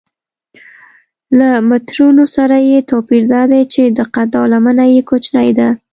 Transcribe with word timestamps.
له 1.39 1.49
مترونو 1.69 2.23
سره 2.35 2.55
یې 2.69 2.79
توپیر 2.89 3.23
دا 3.33 3.41
دی 3.51 3.61
چې 3.73 3.81
دقت 3.99 4.29
او 4.39 4.45
لمنه 4.53 4.85
یې 4.93 5.01
کوچنۍ 5.09 5.49
ده. 5.59 5.69